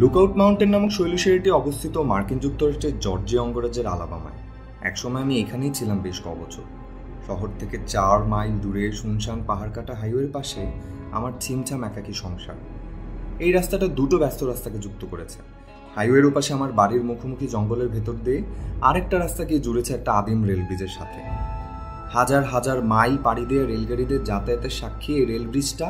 [0.00, 4.38] Lookout mountain নামক শৈলশিরাটি অবস্থিত মার্কিন যুক্তরাষ্ট্রের জর্জিয়া অঙ্গরাজ্যের আলাবামায়।
[4.88, 6.66] একসময় আমি এখানেই ছিলাম বেশ ক বছর
[7.26, 10.62] শহর থেকে চার মাইল দূরে শুনশান পাহাড় কাটা হাইওয়ের পাশে
[11.12, 12.58] আমার ছিমছাম একাকী সংসার।
[13.38, 15.38] এই রাস্তাটা দুটো ব্যস্ত রাস্তাকে যুক্ত করেছে।
[15.96, 18.40] হাইওয়ের ওপাশে আমার বাড়ির মুখোমুখি জঙ্গলের ভেতর দিয়ে
[18.80, 21.20] আরেকটা রাস্তা গিয়ে জুড়েছে একটা আদিম রেল ব্রিজের সাথে।
[22.12, 25.88] হাজার হাজার মাইল পাড়ি দিয়ে রেলগাড়িদের যাতায়াতের সাক্ষী এই রেল ব্রিজটা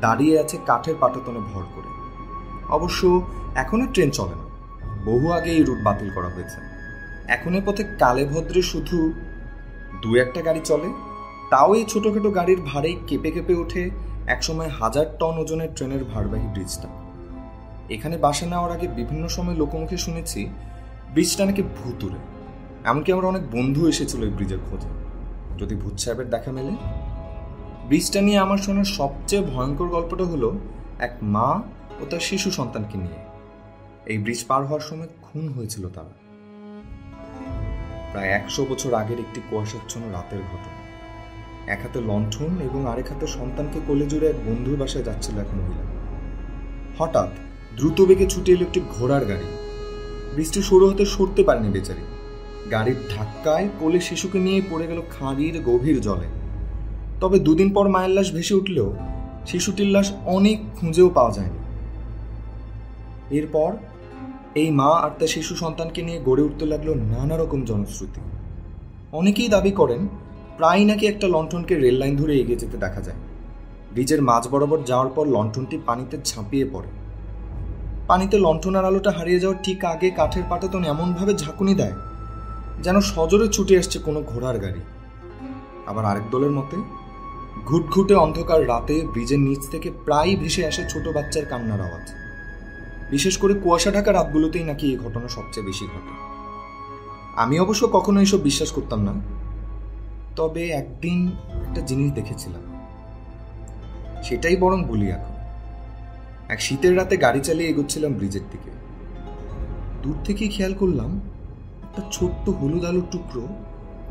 [0.00, 1.90] দাঁড়িয়ে আছে কাঠের পাটাতনে ভর করে।
[2.70, 3.00] অবশ্য
[3.54, 4.46] এখন আর ট্রেন চলে না।
[5.04, 6.58] বহু আগে এই রুট বাতিল করা হয়েছে।
[7.28, 9.12] এখন এ পথে কালে ভদ্রে শুধু
[10.02, 10.88] দু একটা গাড়ি চলে,
[11.50, 13.90] তাও এই ছোটোখাটো গাড়ির ভাড়েই কেঁপে কেঁপে ওঠে
[14.26, 16.88] একসময় হাজার টন ওজনের ট্রেনের ভারবাহী ব্রিজটা।
[17.88, 20.40] এখানে বাসা নেওয়ার আগে বিভিন্ন সময় লোকমুখে শুনেছি,
[21.12, 22.18] ব্রিজটা নাকি ভুতুরে
[22.84, 24.90] এমনকি আমার অনেক বন্ধু এসেছিল এই ব্রিজের খোঁজে।
[25.58, 26.72] যদি ভূত সাহেবের দেখা মেলে?
[27.86, 30.48] ব্রিজটা নিয়ে আমার শোনার সবচেয়ে ভয়ঙ্কর গল্পটা হলো,
[30.98, 31.62] এক মা
[32.02, 33.20] ও তার শিশু সন্তানকে নিয়ে।
[34.06, 36.14] এই ব্রিজ পার হওয়ার সময় খুন হয়েছিল তারা।
[38.12, 40.78] প্রায় একশো বছর আগের একটি কুয়াশাচ্ছন্ন রাতের ঘটনা।
[41.72, 45.84] এক হাতে লণ্ঠন এবং আরেক হাতে সন্তানকে কোলে জুড়ে এক বন্ধুর বাসায় যাচ্ছিল এক মহিলা।
[46.98, 47.28] হঠাৎ
[47.76, 49.44] দ্রুত বেগে ছুটে এলো একটি ঘোড়ার গাড়ি।
[50.36, 52.00] বৃষ্টি সরু হতে সরতে পারেনি বেচারি।
[52.70, 56.28] গাড়ির ধাক্কায় কোলে শিশুকে নিয়ে পড়ে গেল খাঁড়ির গভীর জলে।
[57.20, 58.96] তবে দুদিন পর মায়ের লাশ ভেসে উঠলেও
[59.46, 61.58] শিশুটির লাশ অনেক খুঁজেও পাওয়া যায়নি।
[63.30, 63.72] এরপর
[64.54, 68.20] এই মা আর তার শিশু সন্তানকে নিয়ে গড়ে উঠতে লাগল নানা রকম জনশ্রুতি।
[69.12, 70.08] অনেকেই দাবি করেন
[70.56, 73.16] প্রায় নাকি একটা লণ্ঠনকে রেল লাইন ধরে এগিয়ে যেতে দেখা যায়।
[73.92, 76.88] ব্রিজের মাঝ বরাবর যাওয়ার পর লণ্ঠনটি পানিতে ঝাঁপিয়ে পড়ে।
[78.08, 81.92] পানিতে লণ্ঠনার আলোটা হারিয়ে যাওয়ার ঠিক আগে কাঠের পাটাতন এমনভাবে ঝাঁকুনি দেয়
[82.82, 84.80] যেন সজোরে ছুটে আসছে কোনো ঘোড়ার গাড়ি।
[85.86, 86.76] আবার আরেক দলের মতে,
[87.66, 92.27] ঘুটঘুটে অন্ধকার রাতে ব্রিজের নিচ থেকে প্রায় ভেসে আসে ছোট বাচ্চার কান্নার আওয়াজ।
[93.10, 96.28] বিশেষ করে কুয়াশা ঢাকা রাতগুলোতেই নাকি এই ঘটনা সবচেয়ে বেশি ঘটে।
[97.36, 99.12] আমি অবশ্য কখনো এসব বিশ্বাস করতাম না।
[100.36, 102.62] তবে একদিন একটা জিনিস দেখেছিলাম।
[104.22, 105.34] সেটাই বরং বলি এখন।
[106.48, 108.70] এক শীতের রাতে গাড়ি চালিয়ে এগোচ্ছিলাম ব্রিজের দিকে।
[110.02, 111.20] দূর থেকেই খেয়াল করলাম,
[111.82, 113.48] একটা ছোট্ট হলুদ আলোর টুকরো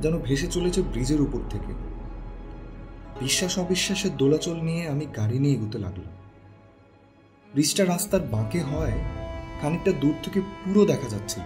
[0.02, 1.74] যেন ভেসে চলেছে ব্রিজের উপর থেকে।
[3.20, 6.27] বিশ্বাস অবিশ্বাসের দোলাচল নিয়ে আমি গাড়ি নিয়ে এগোতে লাগলাম।
[7.58, 8.92] ব্রিজটা রাস্তার বাঁকে হয়,
[9.62, 11.44] খানিকটা দূর থেকে পুরো দেখা যাচ্ছিল।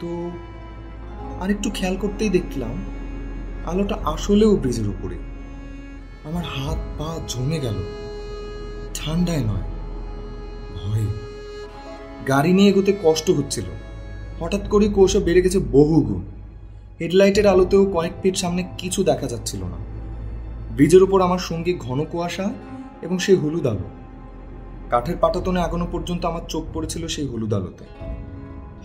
[0.00, 0.30] তো
[1.40, 2.84] আরেকটু খেয়াল করতেই দেখলাম,
[3.66, 5.14] আলোটা আসলেও ব্রিজের উপরে।
[6.24, 7.74] আমার হাত পা জমে গেল।
[8.94, 9.66] ঠান্ডায় নয়,
[10.76, 11.06] ভয়ে।
[12.28, 13.64] গাড়ি নিয়ে এগোতে কষ্ট হচ্ছিল।
[14.40, 16.22] হঠাৎ করে কুয়াশা বেড়ে গেছে বহু গুণ।
[17.00, 19.76] হেডলাইটের আলোতেও কয়েক ফিট সামনে কিছু দেখা যাচ্ছিল না।
[20.74, 22.52] ব্রিজের উপর আমার সঙ্গে ঘন কুয়াশা
[23.02, 24.01] এবং সেই হলুদ আলো।
[24.92, 27.84] কাঠের পাটাতনে আগানো পর্যন্ত আমার চোখ পড়েছিল সেই হলুদ আলোতে।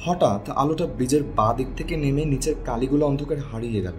[0.06, 3.94] হঠাৎ আলোটা ব্রিজের বা দিক থেকে নেমে নিচের কালিগুলো অন্ধকারে হারিয়ে গেল।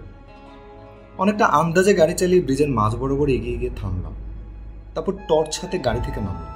[1.17, 4.13] অনেকটা আন্দাজে গাড়ি চালিয়ে ব্রিজের মাঝ বরাবর এগিয়ে গিয়ে থামলাম।
[4.95, 6.47] তারপর টর্চ হাতে গাড়ি থেকে নামলাম।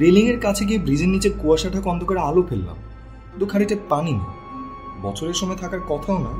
[0.00, 2.76] রেলিংয়ের কাছে গিয়ে ব্রিজের নিচে কুয়াশা ঢাকা অন্ধকারে আলো ফেললাম।
[3.38, 4.20] দু খাড়িতে পানি নেই।
[5.02, 6.30] বছরের সময় থাকার কথাও না।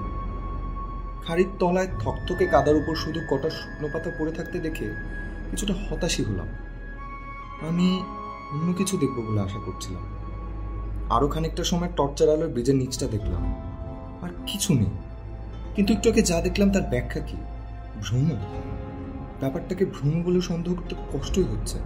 [1.27, 4.95] খাড়ির তলায় থকথকে কাদার উপর শুধু কটা শুকনো পাতা পড়ে থাকতে দেখে
[5.51, 6.47] কিছুটা হতাশই হলাম।
[7.69, 8.03] আমি
[8.53, 10.03] অন্য কিছু দেখব বলে আশা করছিলাম।
[11.11, 13.55] আরও খানিকটা সময় টর্চার আলোর ব্রিজের নিচটা দেখলাম।
[14.23, 14.87] আর কিছু নেই।
[15.77, 17.37] কিন্তু একটু আগে যা দেখলাম তার ব্যাখ্যা কি?
[18.03, 18.29] ভ্রম
[19.41, 21.79] ব্যাপারটাকে ভ্রম বলে সন্দেহ করতে কষ্টই হচ্ছে।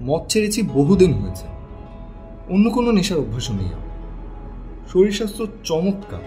[0.00, 1.46] মদ ছেড়েছি বহুদিন হয়েছে।
[2.48, 3.70] অন্য কোনো নেশার অভ্যাসও নেই
[4.92, 6.20] শরীর স্বাস্থ্য চমৎকার।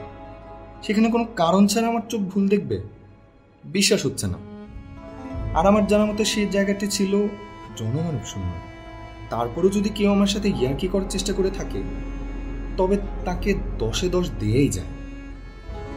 [0.84, 2.84] সেখানে কোনো কারণ ছাড়া আমার চোখ ভুল দেখবে?
[3.64, 4.38] বিশ্বাস হচ্ছে না।
[5.60, 7.28] আর আমার জানা মতো সেই জায়গাটি ছিল
[7.76, 8.52] জনমানব শূন্য
[9.30, 11.84] তারপরেও যদি কেউ আমার সাথে ইয়ার্কি করার চেষ্টা করে থাকে,
[12.78, 14.88] তবে তাকে দশে দশ দিয়েই যায়।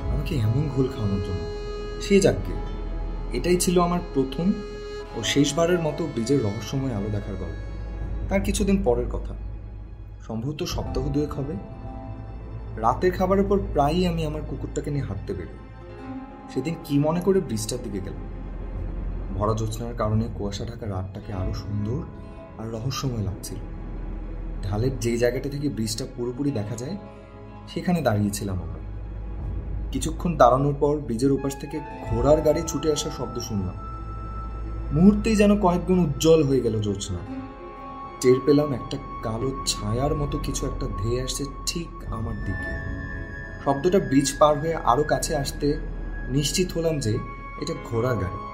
[0.08, 1.52] আমাকে এমন ঘোল খাওয়ানোর জন্য।
[2.02, 2.52] সে যাককে
[3.36, 4.52] এটাই ছিল আমার প্রথম
[5.16, 7.72] ও শেষবারের মতো ব্রিজের রহস্যময় আলো দেখার গল্প।
[8.28, 9.34] তার কিছুদিন পরের কথা।
[10.26, 11.54] সম্ভবত সপ্তাহ দুয়েক হবে।
[12.76, 15.58] রাতের খাবারের পর প্রায়ই আমি আমার কুকুরটাকে নিয়ে হাঁটতে বেরোই।
[16.54, 18.31] সেদিন কি মনে করে ব্রিজটার দিকে গেলাম।
[19.42, 22.02] ভরা জ্যোৎস্নার কারণে কুয়াশা ঢাকা রাতটাকে আরও সুন্দর
[22.58, 23.56] আর রহস্যময় লাগছিল।
[24.62, 26.96] ঢালের যেই জায়গাটা থেকে ব্রিজটা পুরোপুরি দেখা যায়,
[27.68, 28.80] সেখানে দাঁড়িয়েছিলাম আমরা।
[29.92, 31.80] কিছুক্ষণ দাঁড়ানোর পর ব্রিজের উপাস থেকে
[32.10, 33.76] ঘোড়ার গাড়ি ছুটে আসার শব্দ শুনলাম।
[34.92, 37.18] মুহূর্তেই যেন কয়েক গুণ উজ্জ্বল হয়ে গেল জ্যোৎস্না।
[38.20, 42.70] টের পেলাম একটা কালো ছায়ার মতো কিছু একটা ধেয়ে আসছে ঠিক আমার দিকে।
[43.64, 45.78] শব্দটা ব্রিজ পার হয়ে আরও কাছে আসতে
[46.28, 47.18] নিশ্চিত হলাম যে
[47.62, 48.51] এটা ঘোড়ার গাড়ি।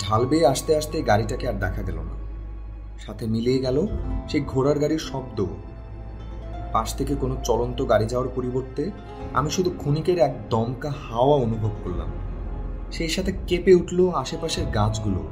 [0.00, 2.22] ঢাল বেয়ে আসতে আসতে গাড়িটাকে আর দেখা গেল না।
[2.98, 3.86] সাথে মিলিয়ে গেল
[4.28, 5.46] সেই ঘোড়ার গাড়ির শব্দ।
[6.72, 8.90] পাশ থেকে কোনো চলন্ত গাড়ি যাওয়ার পরিবর্তে
[9.34, 12.08] আমি শুধু ক্ষণিকের এক দমকা হাওয়া অনুভব করলাম।
[12.92, 15.28] সেই সাথে কেঁপে উঠল আশেপাশের গাছগুলো।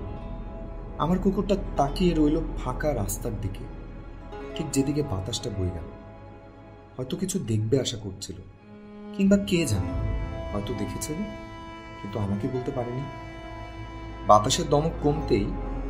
[0.98, 3.64] আমার কুকুরটা তাকিয়ে রইল ফাঁকা রাস্তার দিকে।
[4.54, 5.90] ঠিক যেদিকে বাতাসটা বয়ে গেল।
[6.96, 8.36] হয়তো কিছু দেখবে আশা করছিল।
[9.16, 9.90] কিংবা কে জানে?
[10.52, 11.14] হয়তো দেখেছে,
[12.02, 13.29] কিন্তু আমাকে বলতে পারেনি।
[14.26, 15.44] বাতাসের দমক কমতেই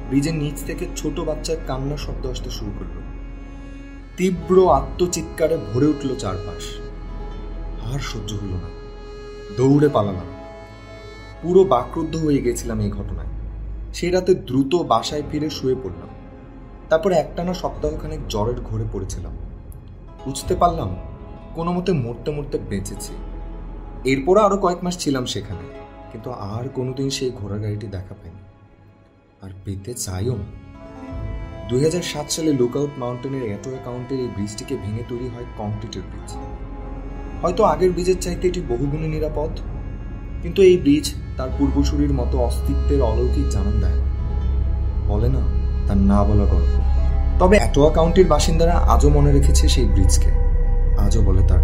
[0.09, 3.01] ব্রিজের নিচ থেকে ছোট বাচ্চার কান্নার শব্দ আসতে শুরু করল।
[4.17, 6.63] তীব্র আত্মচিৎকারে ভরে উঠল চারপাশ।
[7.95, 8.69] আর সহ্য হলো না।
[9.57, 10.27] দৌড়ে পালালাম।
[11.43, 13.27] পুরো বাক্রুদ্ধ হয়ে গেছিলাম এই ঘটনায়।
[13.95, 16.09] সেই রাতে দ্রুত বাসায় ফিরে শুয়ে পড়লাম।
[16.89, 19.37] তারপরে একটানা সপ্তাহখানেক জ্বরের ঘরে পড়েছিলাম।
[20.25, 20.97] বুঝতে পারলাম
[21.55, 23.13] কোনো মতে মরতে মরতে বেঁচেছি।
[24.05, 25.80] এরপরও আরও কয়েক মাস ছিলাম সেখানে।
[26.13, 28.43] কিন্তু আর কোনোদিন সেই ঘোড়া গাড়িটি দেখা পাইনি।
[29.43, 30.49] আর পেতে চাইও না।
[31.69, 31.81] দুই
[32.29, 36.31] সালে লুকআউট মাউন্টেনের অ্যাটো অ্যাকাউন্টের এই ব্রিজটিকে ভেঙে তৈরি হয় কংক্রিটের ব্রিজ।
[37.43, 39.51] হয়তো আগের ব্রিজের চাইতে এটি বহুগুণে নিরাপদ,
[40.43, 44.01] কিন্তু এই ব্রিজ তার পূর্বসূরির মতো অস্তিত্বের অলৌকিক জানান দেয়
[45.09, 45.43] বলে না,
[45.89, 46.73] তার না বলা গল্প।
[47.39, 50.31] তবে অ্যাটোয়া কাউন্টির বাসিন্দারা আজও মনে রেখেছে সেই ব্রিজকে।
[50.99, 51.63] আজও বলে তার